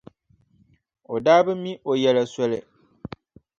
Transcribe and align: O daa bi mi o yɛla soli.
O 1.13 1.15
daa 1.25 1.41
bi 1.45 1.53
mi 1.63 1.71
o 1.89 1.91
yɛla 2.01 2.23
soli. 2.33 2.59